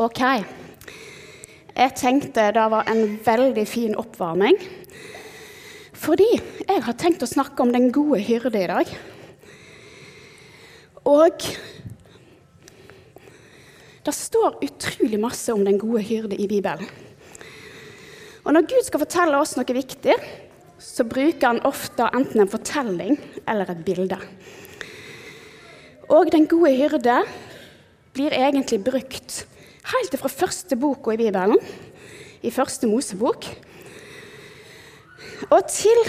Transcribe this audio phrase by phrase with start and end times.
[0.00, 0.20] Ok.
[1.76, 4.56] Jeg tenkte det var en veldig fin oppvarming.
[5.92, 8.92] Fordi jeg har tenkt å snakke om den gode hyrde i dag.
[11.04, 11.44] Og
[14.08, 16.88] det står utrolig masse om den gode hyrde i Bibelen.
[18.40, 20.16] Og når Gud skal fortelle oss noe viktig,
[20.80, 24.16] så bruker han ofte enten en fortelling eller et bilde.
[26.08, 27.20] Og den gode hyrde
[28.16, 29.42] blir egentlig brukt
[29.88, 31.58] helt fra første boka i Bibelen,
[32.42, 33.46] i første Mosebok,
[35.50, 36.02] og til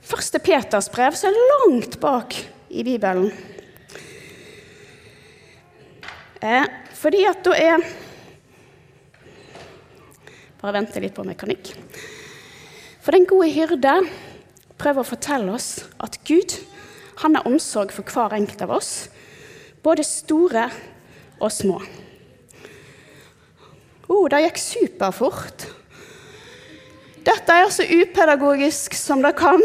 [0.00, 2.34] første Peters brev, så er langt bak
[2.70, 3.30] i Bibelen.
[6.40, 6.64] Eh,
[6.96, 7.90] fordi at da er
[10.60, 11.70] Bare vente litt på mekanikk.
[13.00, 13.94] For den gode hyrde
[14.76, 16.52] prøver å fortelle oss at Gud
[17.22, 19.08] han har omsorg for hver enkelt av oss,
[19.80, 20.66] både store
[21.40, 21.78] og små.
[24.10, 25.66] Oh, det gikk superfort.
[27.24, 29.62] Dette er så upedagogisk som det kan.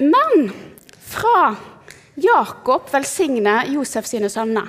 [0.00, 0.50] Men
[1.06, 1.54] fra
[2.16, 4.68] Jakob velsigner Josef sine sønner,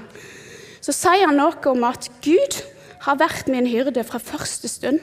[0.83, 2.59] så sier han noe om at Gud
[3.07, 5.01] har vært min hyrde fra første stund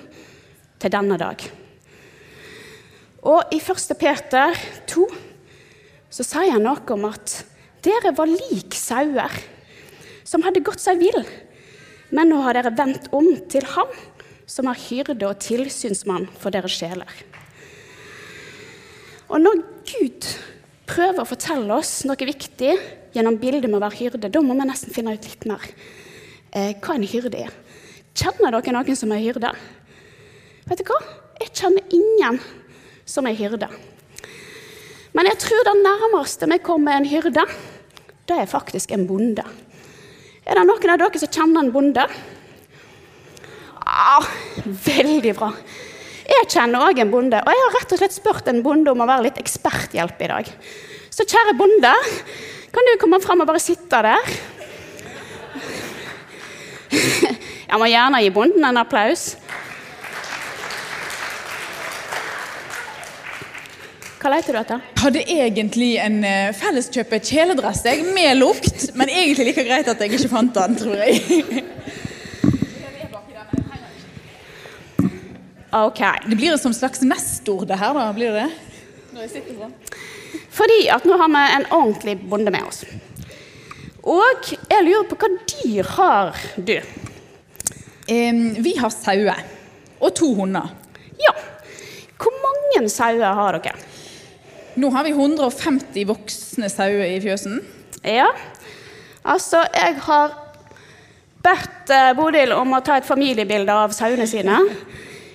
[0.80, 1.40] til denne dag.
[3.24, 3.96] Og i 1.
[3.96, 4.52] Peter
[4.92, 5.06] 2
[6.12, 7.40] så sier han noe om at
[7.84, 9.32] dere var lik sauer
[10.24, 11.24] som hadde gått seg vill,
[12.14, 13.90] men nå har dere vendt om til ham
[14.46, 17.10] som er hyrde og tilsynsmann for deres sjeler.
[19.32, 20.28] Og når Gud
[20.86, 22.74] prøver å fortelle oss noe viktig
[23.16, 25.64] gjennom bildet med å være hyrde, da må vi nesten finne ut litt mer
[26.52, 27.56] eh, hva en hyrde er.
[28.14, 29.50] Kjenner dere noen som er hyrde?
[30.68, 31.00] Vet du hva?
[31.40, 32.38] Jeg kjenner ingen
[33.08, 33.68] som er hyrde.
[35.14, 37.44] Men jeg tror det nærmeste vi kommer en hyrde,
[38.24, 39.44] det er faktisk en bonde.
[40.44, 42.04] Er det noen av dere som kjenner en bonde?
[43.84, 44.24] Ah,
[44.64, 45.50] veldig bra.
[46.24, 49.00] Jeg kjenner òg en bonde, og jeg har rett og slett spurt en bonde om
[49.04, 50.50] å være litt eksperthjelp i dag.
[51.12, 51.92] Så kjære bonde,
[52.74, 54.34] kan du komme fram og bare sitte der?
[57.70, 59.34] Jeg må gjerne gi bonden en applaus.
[64.24, 64.84] Hva leter du etter?
[65.02, 70.14] Hadde egentlig en uh, felleskjøpet kjeledress jeg, med lukt, men egentlig like greit at jeg
[70.16, 71.60] ikke fant den, tror jeg.
[75.76, 76.00] Ok.
[76.24, 78.08] Det blir en sånn slags nestor, det her, da?
[78.16, 78.80] Blir det det?
[79.12, 79.76] Når jeg sitter sånn.
[80.56, 82.80] Fordi at nå har vi en ordentlig bonde med oss.
[84.08, 86.78] Og jeg lurer på hva dyr har du?
[88.08, 89.44] Um, vi har sauer.
[90.00, 90.72] Og to hunder.
[91.20, 91.36] Ja.
[92.16, 93.92] Hvor mange sauer har dere?
[94.74, 97.60] Nå har vi 150 voksne sauer i fjøsen.
[98.02, 98.26] Ja.
[99.22, 100.34] Altså, jeg har
[101.44, 104.56] bedt eh, Bodil om å ta et familiebilde av sauene sine.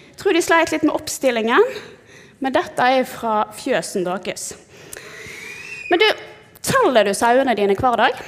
[0.10, 1.64] Jeg tror de sleit litt med oppstillingen,
[2.44, 4.52] men dette er fra fjøsen deres.
[5.90, 6.08] Men du,
[6.66, 8.20] teller du sauene dine hver dag?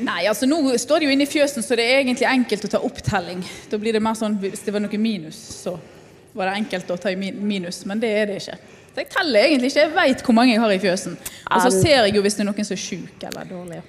[0.00, 2.70] Nei, altså nå står de jo inne i fjøsen, så det er egentlig enkelt å
[2.72, 3.42] ta opptelling.
[3.68, 5.76] Da blir det mer sånn, Hvis det var noe minus, så
[6.32, 8.56] var det enkelt å ta i minus, men det er det ikke.
[8.94, 9.80] Så jeg teller egentlig ikke.
[9.82, 11.16] Jeg veit hvor mange jeg har i fjøsen.
[11.50, 13.80] Og så ser jeg jo hvis det er noen som er sjuk eller dårlig.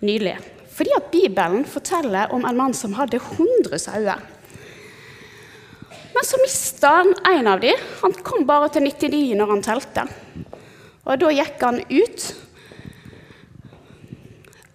[0.00, 0.38] Nydelig.
[0.76, 4.24] Fordi at Bibelen forteller om en mann som hadde 100 sauer.
[6.16, 7.84] Men så mista han en av dem.
[8.00, 10.08] Han kom bare til 99 når han telte.
[11.04, 12.26] Og da gikk han ut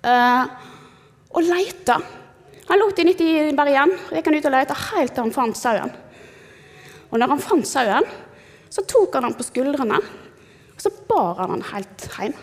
[0.06, 0.44] uh,
[1.34, 1.98] og leita.
[2.70, 3.98] Han lot de 99 bare igjen.
[3.98, 5.96] og gikk han ut og leita helt til han fant sauen.
[7.10, 8.06] Og når han fant sauen,
[8.72, 10.00] så tok han han på skuldrene
[10.82, 12.38] og så bar han han helt hjem.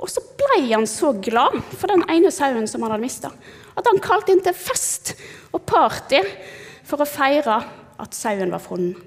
[0.00, 3.30] Og så ble han så glad for den ene sauen som han hadde mista,
[3.76, 5.14] at han kalte inn til fest
[5.52, 6.20] og party
[6.88, 7.56] for å feire
[8.00, 9.00] at sauen var funnet.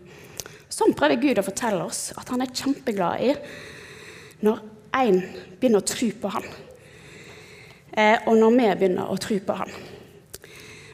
[0.74, 3.34] Sånn prøver Gud å fortelle oss at han er kjempeglad i
[4.42, 4.64] når
[4.98, 5.20] en
[5.60, 6.48] begynner å tro på han.
[7.94, 9.70] Eh, og når vi begynner å tro på han.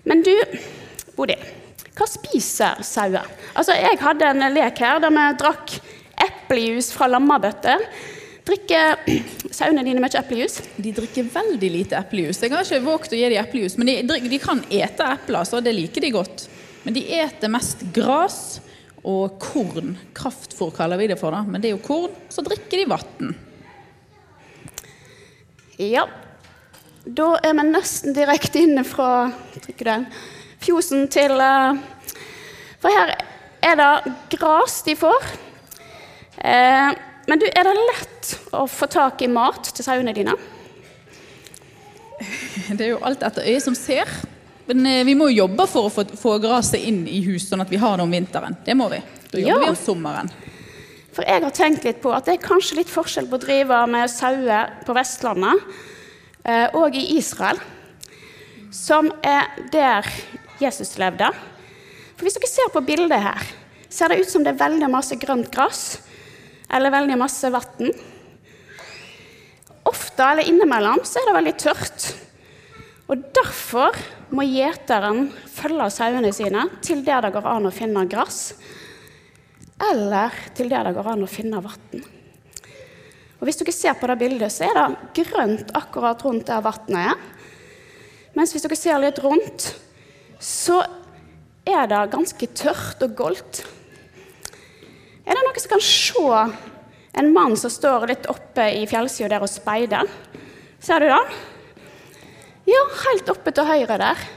[0.03, 0.33] Men du,
[1.15, 1.39] Bodil,
[1.97, 3.25] hva spiser sauer?
[3.53, 5.75] Altså, jeg hadde en lek her der vi drakk
[6.19, 7.83] eplejus fra lammebøtter.
[8.47, 9.01] Drikker
[9.57, 10.59] sauene dine mye eplejus?
[10.77, 12.41] De drikker veldig lite eplejus.
[12.43, 15.61] Jeg har ikke våget å gi dem eplejus, men de, de, kan ete epler, så
[15.63, 16.47] det liker de godt.
[16.85, 18.39] Men de eter mest gras
[19.03, 19.93] og korn.
[20.15, 21.43] Kraftfôr kaller vi det for, da.
[21.47, 22.15] men det er jo korn.
[22.31, 23.35] Så drikker de vann.
[25.79, 26.07] Ja.
[27.05, 29.29] Da er vi nesten direkte inne fra
[30.69, 31.77] fjosen til uh,
[32.79, 33.17] For her
[33.65, 35.25] er det gras de får.
[36.39, 36.91] Eh,
[37.27, 40.35] men du, er det lett å få tak i mat til sauene dine?
[42.77, 44.07] Det er jo alt etter øyet som ser.
[44.69, 47.63] Men eh, vi må jo jobbe for å få, få gresset inn i hus, sånn
[47.65, 48.57] at vi har det om vinteren.
[48.65, 49.01] Det må vi.
[49.33, 49.59] Da jobber Ja.
[49.65, 50.31] vi om sommeren.
[51.11, 53.81] For jeg har tenkt litt på at det er kanskje litt forskjell på å drive
[53.91, 55.65] med sauer på Vestlandet
[56.45, 57.59] eh, og i Israel,
[58.71, 60.05] som er der
[60.61, 61.31] Jesus levde.
[62.15, 63.49] For Hvis dere ser på bildet her,
[63.89, 65.83] ser det ut som det er veldig masse grønt gress
[66.69, 67.93] eller veldig masse vann.
[69.89, 72.09] Ofte eller innimellom så er det veldig tørt.
[73.09, 73.95] Og Derfor
[74.35, 78.51] må gjeteren følge sauene sine til der det går an å finne gress
[79.79, 82.07] eller til der det går an å finne vann.
[83.39, 87.13] Og Hvis dere ser på det bildet, så er det grønt akkurat rundt der vannet
[87.13, 87.21] er.
[88.35, 89.69] Mens hvis dere ser litt rundt,
[90.39, 90.79] så
[91.67, 93.61] er det ganske tørt og goldt.
[95.27, 96.23] Er det noen som kan se
[97.19, 100.09] en mann som står litt oppe i fjellsida der og speider?
[100.79, 101.23] Ser du det?
[102.69, 104.27] Ja, helt oppe til høyre der.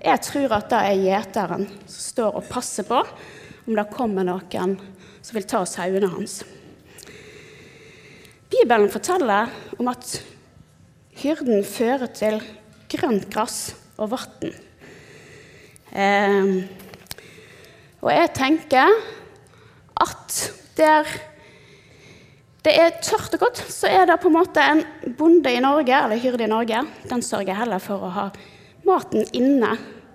[0.00, 4.78] Jeg tror at det er gjeteren som står og passer på om det kommer noen
[5.20, 6.40] som vil ta sauene hans.
[8.50, 10.16] Bibelen forteller om at
[11.20, 12.40] hyrden fører til
[12.90, 13.60] grønt gress
[14.00, 14.69] og vann.
[15.90, 16.52] Eh,
[18.00, 18.94] og jeg tenker
[20.00, 20.38] at
[20.78, 21.10] der
[22.60, 24.82] det er tørt og godt, så er det på en måte en
[25.16, 28.26] bonde i Norge, eller hyrde i Norge, den sørger heller for å ha
[28.84, 29.70] maten inne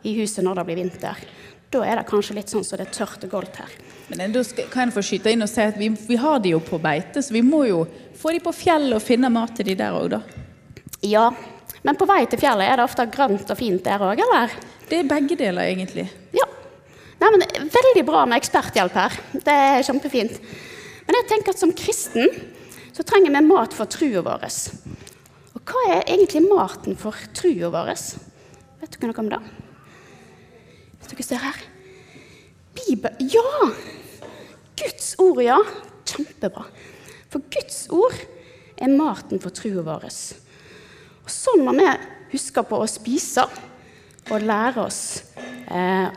[0.05, 1.23] i huset når det blir vinter.
[1.73, 3.73] Da er det kanskje litt sånn som det er tørt og goldt her.
[4.13, 6.61] Men da kan jeg få skyte inn og si at vi, vi har de jo
[6.61, 7.81] på beite, så vi må jo
[8.19, 10.21] få de på fjellet og finne mat til de der òg, da.
[11.01, 11.31] Ja,
[11.85, 14.53] men på vei til fjellet er det ofte grønt og fint der òg, eller?
[14.89, 16.07] Det er begge deler, egentlig.
[16.33, 16.47] Ja.
[17.21, 17.43] Nei, men
[17.75, 19.17] Veldig bra med eksperthjelp her.
[19.33, 20.39] Det er kjempefint.
[21.05, 22.31] Men jeg tenker at som kristen
[22.95, 24.45] så trenger vi mat for trua vår.
[25.55, 27.91] Og hva er egentlig maten for trua vår?
[28.81, 29.41] Vet dere noe om det?
[30.99, 31.59] Hvis dere ser her
[32.75, 33.69] Bibel Ja!
[34.75, 35.59] Guds ord, ja.
[36.05, 36.65] Kjempebra.
[37.31, 38.17] For Guds ord
[38.75, 40.09] er maten for trua vår.
[41.25, 41.87] Og sånn må vi
[42.35, 43.47] huske på å spise
[44.29, 45.01] og lære oss
[45.69, 46.07] eh,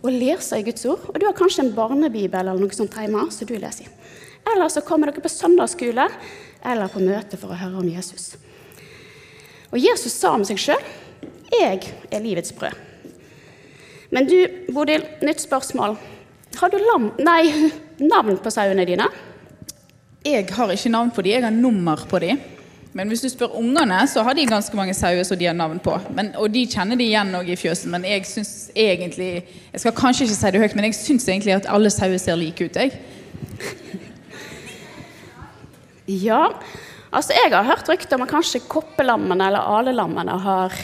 [0.00, 1.06] å lese i Guds ord.
[1.08, 3.96] Og du har kanskje en barnebibel eller noe sånt hjemme som du leser i.
[4.50, 6.06] Eller så kommer dere på søndagsskole
[6.64, 8.34] eller på møte for å høre om Jesus.
[9.70, 10.82] Og Jesus sa om seg sjøl
[11.50, 12.76] 'Jeg er livets brød'.
[14.10, 14.36] Men du,
[14.72, 15.96] Bodil, nytt spørsmål.
[16.58, 17.70] Har du lam nei,
[18.12, 19.06] navn på sauene dine?
[20.24, 22.36] Jeg har ikke navn på dem, jeg har nummer på de.
[22.92, 25.78] Men hvis du spør ungene, så har de ganske mange sauer som de har navn
[25.78, 25.92] på.
[26.16, 29.28] Men, og de kjenner de igjen også i fjøsen, men jeg syns egentlig
[29.72, 32.36] Jeg skal kanskje ikke si det høyt, men jeg syns egentlig at alle sauer ser
[32.40, 32.90] like ut, jeg.
[36.10, 36.48] Ja.
[37.12, 40.74] Altså, jeg har hørt rykter om at kanskje koppelammene eller alelammene har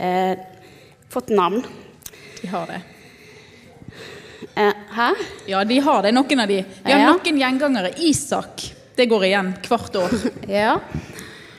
[0.00, 0.34] eh,
[1.12, 1.62] fått navn.
[2.40, 2.80] De har det.
[4.60, 5.08] Eh, hæ?
[5.48, 6.60] Ja, de har det, noen av de.
[6.84, 7.12] Vi har Ja.
[7.12, 7.94] noen gjengangere.
[8.04, 8.66] Isak.
[8.96, 10.12] Det går igjen hvert år.
[10.60, 10.76] Ja.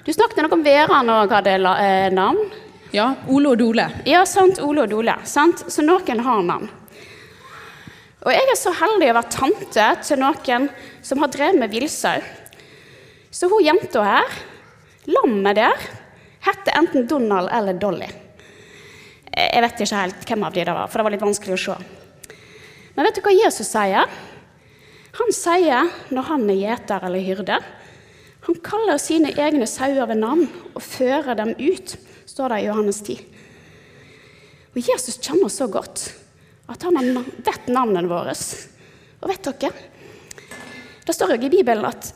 [0.05, 2.43] Du snakket noe om Veran òg hadde eh, navn.
[2.93, 3.87] Ja, Ole og Dole.
[4.07, 4.59] Ja, sant.
[4.63, 5.15] Ole og Dole.
[5.27, 5.65] Sant?
[5.73, 6.67] Så noen har navn.
[8.25, 10.67] Og jeg er så heldig å være tante til noen
[11.05, 12.21] som har drevet med villsau.
[13.33, 14.37] Så hun jenta her,
[15.09, 15.87] lammet der,
[16.45, 18.07] hette enten Donald eller Dolly.
[19.33, 21.57] Eh, Jeg vet ikke helt hvem av de det var, for det var litt vanskelig
[21.57, 21.77] å se.
[22.95, 24.05] Men vet du hva Jesus sier?
[25.15, 27.57] Han sier, når han er gjeter eller hyrde,
[28.45, 31.95] han kaller sine egne sauer ved navn og fører dem ut,
[32.29, 33.17] står det i Johannes 10.
[34.75, 36.09] Og Jesus kjenner oss så godt
[36.69, 38.35] at han har vet navnene våre.
[39.21, 39.71] Og vet dere,
[41.05, 42.11] det står jo i Bibelen at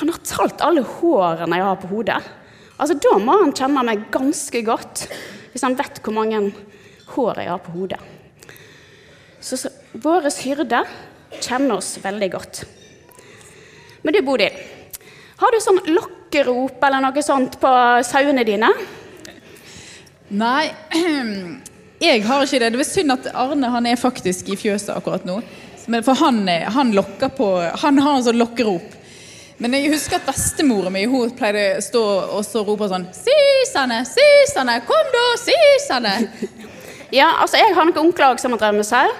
[0.00, 2.18] han har talt alle hårene jeg har på hodet.
[2.80, 5.06] Altså, Da må han kjenne meg ganske godt,
[5.52, 6.40] hvis han vet hvor mange
[7.14, 8.00] hår jeg har på hodet.
[9.40, 10.84] Så, så vår hyrde
[11.40, 12.62] kjenner oss veldig godt.
[14.04, 14.56] Men du, Bodil,
[15.40, 17.72] har du sånn lokkerop eller noe sånt på
[18.06, 18.68] sauene dine?
[20.30, 20.70] Nei,
[22.06, 22.70] jeg har ikke det.
[22.74, 25.40] Det er synd at Arne han er faktisk i fjøset akkurat nå.
[25.90, 27.46] Men For han, han lokker på
[27.82, 28.92] Han har en sånn lokkerop.
[29.60, 32.02] Men jeg husker at bestemoren min hun pleide å stå
[32.36, 36.14] og så rope sånn Sisane, Sisane, kom da, Sisane!
[37.12, 39.10] Ja, altså jeg har noen onkler som har drevet med sau.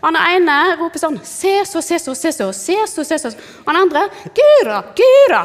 [0.00, 3.32] Han ene roper sånn Seso, seso, seso, seso, seso.
[3.64, 5.42] Og han andre Gura, Gura.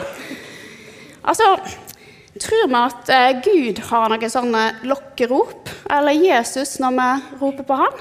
[1.26, 1.50] Altså,
[2.40, 5.72] tror vi at eh, Gud har noen sånne lokkerop?
[5.92, 8.00] Eller Jesus når vi roper på ham?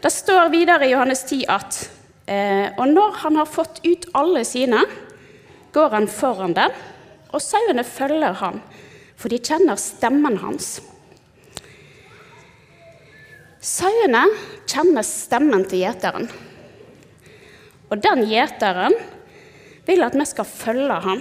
[0.00, 1.80] Det står videre i Johannes 10 at
[2.26, 4.80] eh, Og når han har fått ut alle sine,
[5.74, 6.72] går han foran dem,
[7.30, 8.58] og sauene følger ham,
[9.14, 10.80] for de kjenner stemmen hans.
[13.60, 14.22] Sauene
[14.64, 16.30] kjenner stemmen til gjeteren.
[17.92, 18.94] Og den gjeteren
[19.84, 21.20] vil at vi skal følge ham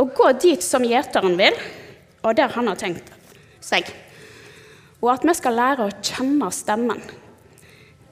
[0.00, 1.56] og gå dit som gjeteren vil,
[2.22, 3.10] og der han har tenkt
[3.60, 3.90] seg.
[5.02, 7.02] Og at vi skal lære å kjenne stemmen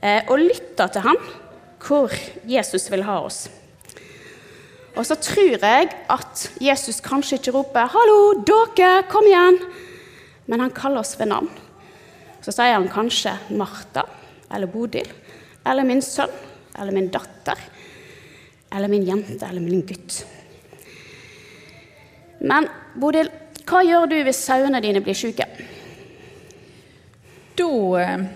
[0.03, 1.23] eh, og lytte til ham
[1.85, 2.13] hvor
[2.51, 3.45] Jesus vil ha oss.
[4.99, 9.63] Og så tror jeg at Jesus kanskje ikke roper 'Hallo, dere, kom igjen!'
[10.51, 11.68] Men han kaller oss ved navn.
[12.45, 14.05] Så sier han kanskje Martha
[14.55, 15.09] eller Bodil
[15.69, 16.33] eller min sønn
[16.79, 17.61] eller min datter
[18.73, 20.23] eller min jente eller min gutt.
[22.39, 23.31] Men Bodil,
[23.69, 25.49] hva gjør du hvis sauene dine blir syke?
[27.59, 28.27] Da eh,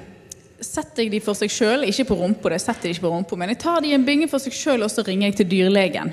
[0.63, 3.39] setter jeg de for seg sjøl, ikke på rumpa, det setter de ikke på rumpa,
[3.39, 5.51] men jeg tar de i en binge for seg sjøl, og så ringer jeg til
[5.53, 6.13] dyrlegen.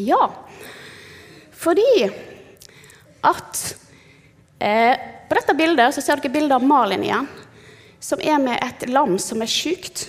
[0.00, 0.30] Ja,
[1.56, 2.08] fordi
[3.26, 3.62] at
[4.60, 4.96] eh,
[5.28, 7.26] På dette bildet så ser dere bildet av Malin igjen,
[8.00, 10.06] som er med et lam som er sykt.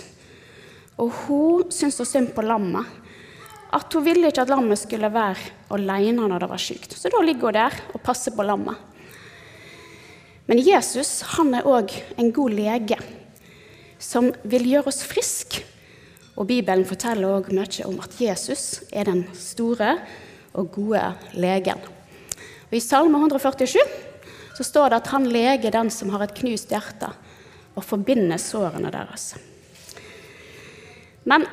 [0.98, 2.86] Og hun syns så synd på lammet
[3.74, 6.94] at hun ville ikke at lammet skulle være alene når det var sykt.
[6.96, 8.76] Så da ligger hun der og passer på lammet.
[10.48, 12.96] Men Jesus han er òg en god lege
[14.00, 15.64] som vil gjøre oss friske.
[16.38, 19.96] Og Bibelen forteller òg mye om at Jesus er den store
[20.54, 21.02] og gode
[21.34, 21.80] legen.
[22.68, 23.82] Og I Salme 147
[24.58, 27.12] så står det at han leger den som har et knust hjerte,
[27.78, 29.36] og forbinder sårene deres.
[31.30, 31.44] Men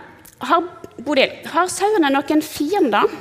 [0.41, 0.63] har,
[1.05, 3.11] Bodil, har sauene noen fiender?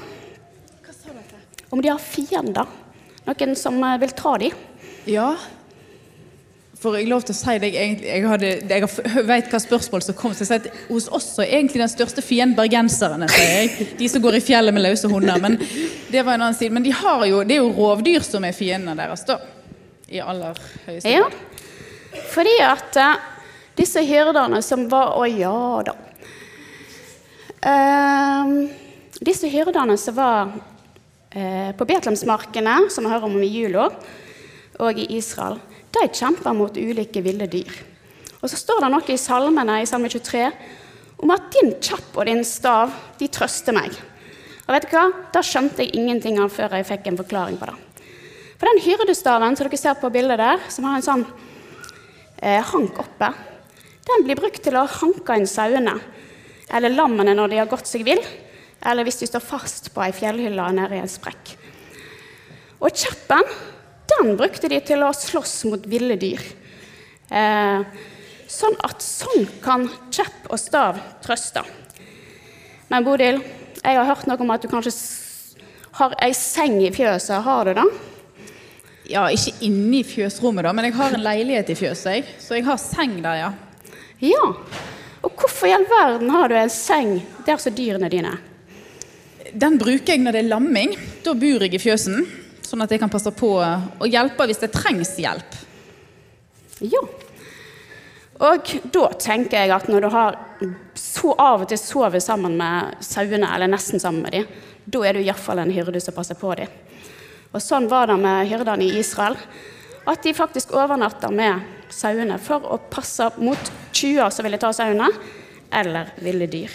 [0.86, 1.42] Hva sa dere?
[1.68, 2.70] Om de har fiender?
[3.26, 4.56] Noen som eh, vil ta dem?
[5.10, 5.34] Ja.
[6.80, 7.70] Får jeg lov til å si det?
[7.76, 10.32] Jeg, Jeg, hadde, jeg vet hva spørsmål som kom.
[10.32, 13.90] Så jeg sier at hos oss er egentlig den største fienden bergenserne, sier jeg.
[14.00, 15.44] De som går i fjellet med løse hunder.
[15.44, 16.72] Men det var en annen side.
[16.72, 16.96] Men de
[17.28, 19.42] jo, det er jo rovdyr som er fiendene deres, da.
[20.14, 21.26] I aller høyeste Ja,
[22.30, 23.22] fordi at eh,
[23.78, 25.56] disse hyrdene som var Å ja
[25.86, 25.96] da.
[27.64, 28.68] Uh,
[29.24, 33.86] disse hyrdene som var uh, på Betlehemsmarkene, som vi hører om i jula,
[34.84, 35.56] og i Israel,
[35.94, 37.72] de kjemper mot ulike ville dyr.
[38.42, 40.44] Og så står det noe i salmene i Salme 23
[41.24, 43.96] om at din kjapp og din stav, de trøster meg.
[44.66, 45.06] Og vet du hva?
[45.32, 47.93] Da skjønte jeg ingenting av før jeg fikk en forklaring på det.
[48.64, 51.22] For den hyrdestaven som dere ser på bildet der, som har en sånn
[52.40, 53.28] eh, hank oppe,
[54.08, 55.92] den blir brukt til å hanke inn sauene,
[56.72, 58.22] eller lammene når de har gått seg vill,
[58.80, 61.52] eller hvis de står fast på ei fjellhylle nede i en sprekk.
[62.80, 63.44] Og kjeppen,
[64.14, 66.40] den brukte de til å slåss mot ville dyr.
[67.28, 68.00] Eh,
[68.48, 71.66] sånn at sånn kan kjepp og stav trøste.
[72.88, 73.44] Men Bodil,
[73.84, 74.96] jeg har hørt noe om at du kanskje
[76.00, 77.44] har ei seng i fjøset.
[77.44, 77.88] Har du det?
[79.10, 82.30] Ja, ikke inne i fjøsrommet, da, men jeg har en leilighet i fjøset.
[82.40, 83.50] Så jeg har seng der, ja.
[84.24, 84.46] Ja.
[85.24, 88.32] Og hvorfor i all verden har du en seng der som dyrene dine?
[89.52, 90.94] Den bruker jeg når det er lamming.
[91.24, 92.24] Da bor jeg i fjøsen,
[92.64, 95.60] sånn at jeg kan passe på å hjelpe hvis det trengs hjelp.
[96.84, 97.04] Ja.
[98.44, 100.40] Og da tenker jeg at når du har
[100.98, 104.48] så av og til sover sammen med sauene, eller nesten sammen med dem,
[104.84, 106.72] da er du iallfall en hyrde som passer på dem.
[107.54, 109.38] Og sånn var det med hyrdene i Israel.
[110.10, 111.62] At de faktisk overnatta med
[111.94, 115.06] sauene for å passe mot tjuer som ville ta sauene,
[115.74, 116.74] eller ville dyr.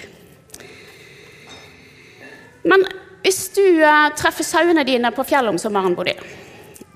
[2.63, 2.83] Men
[3.23, 6.19] hvis du eh, treffer sauene dine på fjellet om sommeren, Bodil,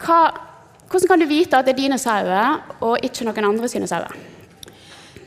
[0.04, 0.20] hva,
[0.90, 4.16] hvordan kan du vite at det er dine sauer, og ikke noen andre sine sauer?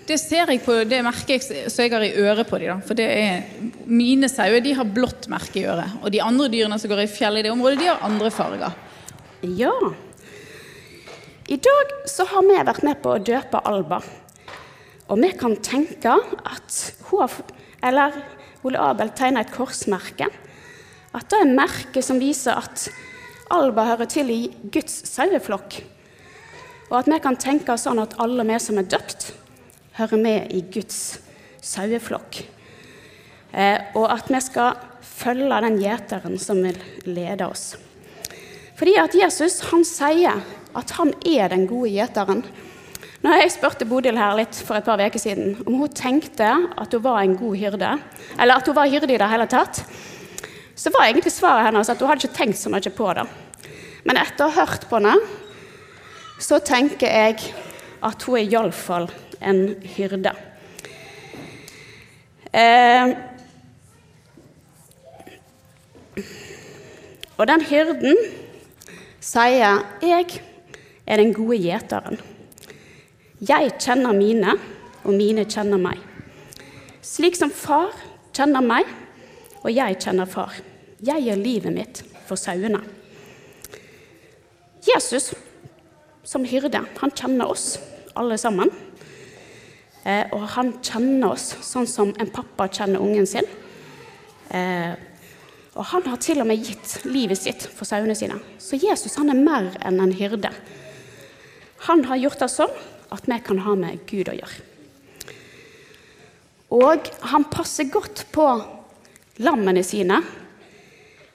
[0.06, 2.82] Det ser jeg på, det jeg så jeg har i øret på dem.
[2.86, 3.46] For det er,
[3.90, 5.96] mine sauer de har blått merke i øret.
[6.02, 8.76] Og de andre dyrene som går i fjellet i det området, de har andre farger.
[9.58, 9.72] Ja.
[11.50, 13.98] I dag så har vi vært med på å døpe Alba.
[15.10, 16.78] Og vi kan tenke at
[17.10, 17.34] hun
[17.86, 18.14] eller
[18.66, 20.28] Ole Abel tegna et korsmerke.
[21.14, 22.86] At det er et merke som viser at
[23.54, 24.40] Alba hører til i
[24.74, 25.80] Guds saueflokk.
[26.90, 29.30] Og at vi kan tenke sånn at alle vi som er døpt,
[29.96, 31.18] hører med i Guds
[31.64, 32.42] saueflokk.
[33.56, 37.74] Eh, og at vi skal følge den gjeteren som vil lede oss.
[38.76, 40.42] Fordi at Jesus han sier
[40.76, 42.42] at han er den gode gjeteren.
[43.24, 46.92] Når jeg spurte Bodil her litt for et par uker siden om hun tenkte at
[46.92, 47.94] hun var en god hyrde,
[48.36, 49.80] eller at hun var hyrde i det hele tatt,
[50.76, 53.24] så var egentlig svaret hennes at hun hadde ikke tenkt så mye på det.
[54.06, 55.16] Men etter å ha hørt på henne,
[56.36, 57.54] så tenker jeg
[58.04, 59.08] at hun er iallfall
[59.40, 60.32] en hyrde.
[62.52, 63.16] Eh,
[67.36, 68.16] og den hyrden
[69.20, 70.40] sier, 'Jeg
[71.06, 72.20] er den gode gjeteren'.
[73.40, 74.52] Jeg kjenner mine,
[75.04, 75.98] og mine kjenner meg.
[77.02, 77.92] Slik som far
[78.32, 78.84] kjenner meg,
[79.62, 80.54] og jeg kjenner far.
[81.02, 82.80] Jeg gir livet mitt for sauene.
[84.86, 85.34] Jesus
[86.24, 87.78] som hyrde, han kjenner oss
[88.16, 88.70] alle sammen.
[90.06, 93.48] Eh, og han kjenner oss sånn som en pappa kjenner ungen sin.
[94.54, 94.94] Eh,
[95.76, 98.38] og han har til og med gitt livet sitt for sauene sine.
[98.62, 100.52] Så Jesus han er mer enn en hyrde.
[101.90, 102.78] Han har gjort det sånn
[103.12, 104.62] at vi kan ha med Gud å gjøre.
[106.76, 108.46] Og han passer godt på
[109.42, 110.22] lammene sine.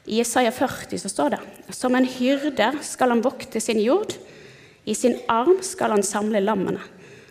[0.10, 1.42] I Isaiah 40 så står det
[1.76, 4.16] som en hyrde skal han vokte sin jord.
[4.84, 6.82] I sin arm skal han samle lammene,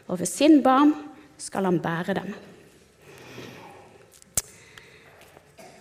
[0.06, 0.94] og ved sin barm
[1.40, 2.32] skal han bære dem.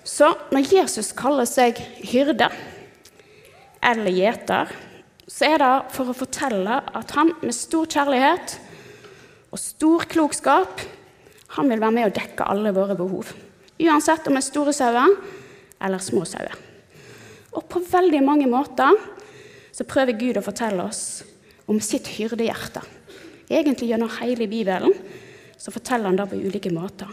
[0.10, 1.78] Så når Jesus kaller seg
[2.10, 2.50] hyrde
[3.86, 4.72] eller gjeter,
[5.30, 8.56] så er det for å fortelle at han med stor kjærlighet
[9.54, 10.82] og stor klokskap
[11.56, 13.30] han vil være med å dekke alle våre behov.
[13.80, 15.14] Uansett om det er store sauer
[15.80, 16.58] eller små sauer.
[17.56, 18.98] Og på veldig mange måter
[19.74, 21.24] så prøver Gud å fortelle oss
[21.70, 22.82] om sitt hyrdehjerte.
[23.50, 24.94] Egentlig gjennom hele Bibelen
[25.60, 27.10] så forteller han det på ulike måter.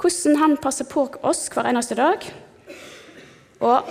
[0.00, 2.24] Hvordan han passer på oss hver eneste dag.
[3.60, 3.90] Og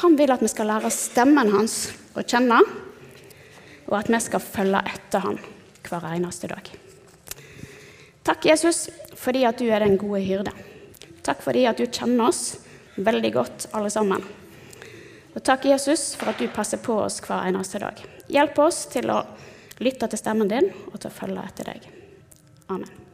[0.00, 2.62] han vil at vi skal lære stemmen hans å kjenne,
[3.86, 5.36] og at vi skal følge etter han
[5.86, 6.70] hver eneste dag.
[8.26, 10.54] Takk, Jesus, fordi at du er den gode hyrde.
[11.26, 12.56] Takk fordi at du kjenner oss
[12.96, 14.24] veldig godt, alle sammen.
[15.36, 18.00] Og takk, Jesus, for at du passer på oss hver eneste dag.
[18.32, 19.20] Hjelp oss til å
[19.84, 21.95] lytte til stemmen din og til å følge etter deg.
[22.68, 23.05] Amen.